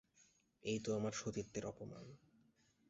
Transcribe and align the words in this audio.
এই 0.63 0.79
তো 0.79 0.89
আমার 0.95 1.13
সতীত্বের 1.13 1.65
অপমান। 1.65 2.05